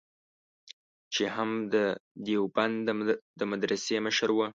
چې 1.13 1.23
هم 1.35 1.49
د 1.73 1.75
دیوبند 2.25 2.77
د 3.39 3.41
مدرسې 3.51 3.95
مشر 4.05 4.29
و. 4.35 4.39